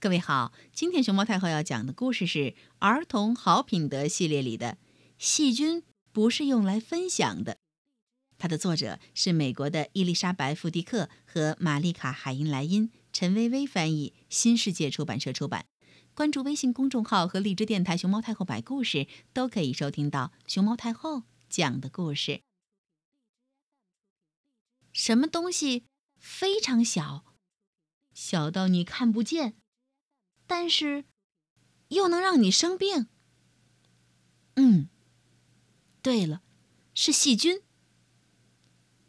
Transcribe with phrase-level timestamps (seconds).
[0.00, 2.38] 各位好，今天熊猫太后要讲的故事是
[2.78, 4.68] 《儿童好品德》系列里的
[5.18, 7.52] 《细菌不是用来分享的》。
[8.38, 15.66] 它的作者是美国的伊丽莎白·富迪克和玛丽卡·海因莱因，陈薇薇翻译，新世界出版社出版。
[16.14, 22.40] 关注微信公众号和荔枝电台“熊猫太后”摆故事，都可以收听到熊猫太后讲的故事。
[24.94, 25.84] 什么东西
[26.18, 27.26] 非常小，
[28.14, 29.56] 小到你看不见？
[30.50, 31.04] 但是，
[31.90, 33.06] 又能让你生病。
[34.56, 34.88] 嗯，
[36.02, 36.42] 对了，
[36.92, 37.62] 是细菌。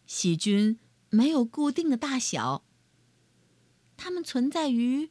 [0.05, 0.77] 细菌
[1.09, 2.63] 没有固定的大小，
[3.97, 5.09] 它们存在于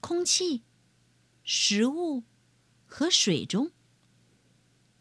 [0.00, 0.64] 空气、
[1.44, 2.24] 食物
[2.84, 3.70] 和水中，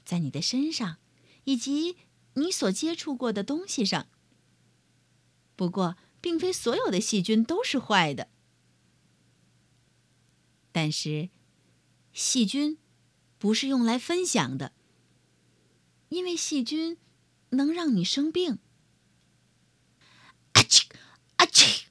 [0.05, 0.97] 在你的身上
[1.45, 1.97] 以及
[2.35, 4.07] 你所接触过的东西上。
[5.55, 8.29] 不过，并非所有的细菌都是坏的。
[10.79, 11.31] 但是，
[12.13, 12.77] 细菌
[13.39, 14.73] 不是用来分享的，
[16.09, 16.99] 因为细菌
[17.49, 18.59] 能让你生病。
[20.51, 20.83] 啊嚏
[21.37, 21.85] 啊嚏！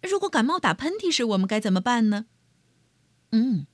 [0.00, 2.24] 如果感冒打喷嚏时，我们该怎么办呢？
[3.32, 3.66] 嗯，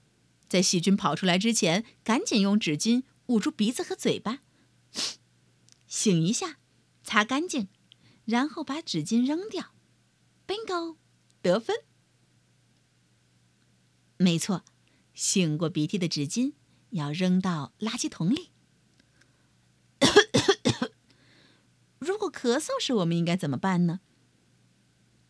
[0.48, 4.41] 在细菌跑出来之前，赶紧用纸巾捂住鼻子和嘴巴，
[5.86, 6.56] 醒一下，
[7.05, 7.69] 擦干净，
[8.25, 9.73] 然后把纸巾扔掉。
[10.45, 10.97] Bingo，
[11.41, 11.77] 得分。
[14.23, 14.62] 没错，
[15.17, 16.53] 擤过鼻涕的纸巾
[16.91, 18.51] 要扔到垃圾桶里。
[21.98, 23.98] 如果咳嗽时，我们应该怎么办呢？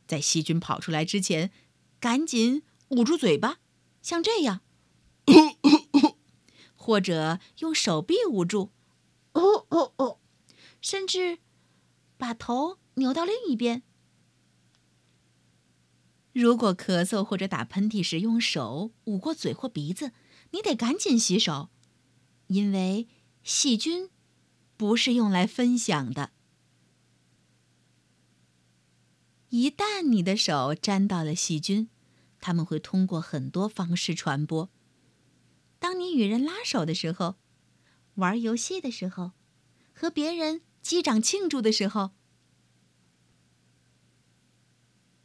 [0.07, 1.51] 在细菌跑出来之前，
[1.99, 3.61] 赶紧捂住嘴巴，
[4.03, 4.61] 像这样，
[6.77, 8.73] 或者用手臂捂住，
[10.83, 11.39] 甚至
[12.19, 13.83] 把头扭到另一边。
[16.33, 20.13] 如果咳嗽或者打喷嚏时用手捂过嘴或鼻子，
[20.53, 21.69] 你得赶紧洗手，
[22.47, 23.07] 因为
[23.43, 24.09] 细菌
[24.77, 26.33] 不是用来分享的。
[29.51, 31.91] 一旦你的手沾到了细菌，
[32.41, 34.71] 它们会通过很多方式传播。
[35.79, 37.37] 当你与人拉手的时候，
[38.15, 39.33] 玩游戏的时候，
[39.93, 42.13] 和别人击掌庆祝的时候。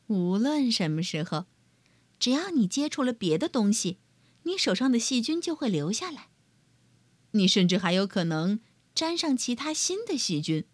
[0.07, 1.45] 无论什么时候，
[2.19, 3.99] 只要你接触了别的东西，
[4.43, 6.29] 你手上的细菌就会留下来。
[7.31, 8.59] 你甚至还有可能
[8.95, 10.65] 沾上其他新的细菌。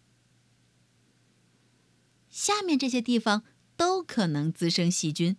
[2.30, 3.44] 下面这些地方
[3.76, 5.36] 都可能滋生细菌：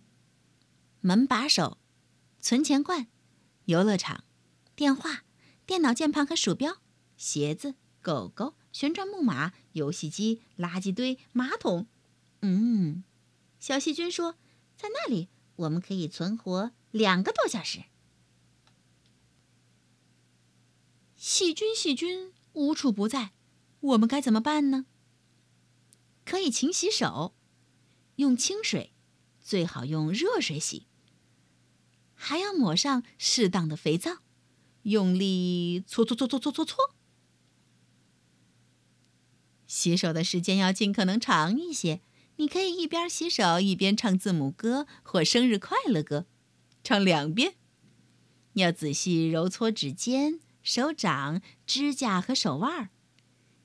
[0.99, 1.77] 门把手、
[2.39, 3.07] 存钱罐、
[3.65, 4.25] 游乐场、
[4.75, 5.23] 电话、
[5.65, 6.77] 电脑键盘和鼠标、
[7.15, 11.87] 鞋子、狗狗、旋转木马、游戏机、垃圾堆、马桶。
[12.41, 13.03] 嗯。
[13.65, 14.35] 小细菌说
[14.77, 17.85] ：“在那里，我们可以存活两个多小时。”
[21.17, 23.31] 细菌，细菌无处不在，
[23.79, 24.85] 我们该怎么办呢？
[26.25, 27.33] 可以勤洗手，
[28.17, 28.93] 用清水，
[29.41, 30.85] 最好用热水洗。
[32.13, 34.19] 还要抹上适当的肥皂，
[34.83, 36.95] 用力搓搓搓搓搓搓搓。
[39.65, 42.01] 洗手的时间要尽可能长一些。
[42.37, 46.25] 你可以一边洗手一边唱字母歌或生日快乐歌，
[46.83, 47.55] 唱两遍。
[48.53, 52.89] 要仔细揉搓指尖、手掌、指甲和手腕儿。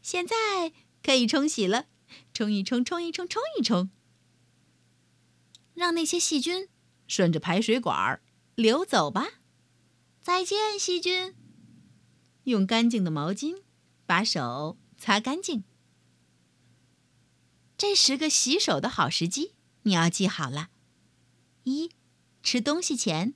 [0.03, 0.73] 现在
[1.03, 1.87] 可以冲洗了，
[2.33, 3.91] 冲一冲，冲一冲，冲一冲，
[5.75, 6.69] 让那些细菌
[7.07, 8.21] 顺着排水管
[8.55, 9.41] 流走吧。
[10.21, 11.35] 再见，细菌。
[12.45, 13.63] 用干净的毛巾
[14.07, 15.65] 把手擦干净。
[17.81, 19.55] 这十个洗手的好时机，
[19.85, 20.69] 你要记好了：
[21.65, 21.91] 一、
[22.43, 23.33] 吃东西前；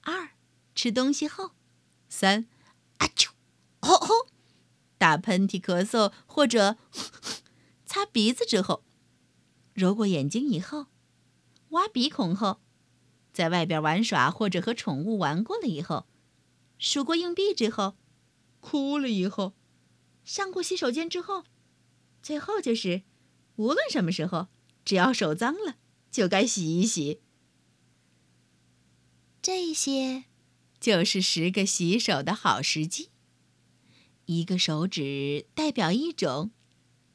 [0.00, 0.30] 二、
[0.74, 1.52] 吃东西后；
[2.08, 2.46] 三、
[2.96, 3.32] 啊啾，
[3.82, 4.28] 吼吼，
[4.96, 6.78] 打喷嚏、咳嗽或者
[7.84, 8.82] 擦鼻子之后；
[9.74, 10.86] 揉过眼睛以后；
[11.72, 12.60] 挖鼻孔后；
[13.30, 16.06] 在外边玩耍或者和宠物玩过了以后；
[16.78, 17.96] 数过硬币之后；
[18.60, 19.52] 哭了以后；
[20.24, 21.42] 上过洗手间之后；
[22.22, 23.02] 最后就是。
[23.56, 24.48] 无论什么时候，
[24.84, 25.76] 只要手脏了，
[26.10, 27.20] 就该洗一洗。
[29.40, 30.24] 这些
[30.78, 33.10] 就是十个洗手的好时机。
[34.26, 36.52] 一个手指代表一种，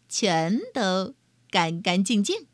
[0.09, 1.15] 全都
[1.49, 2.46] 干干净净。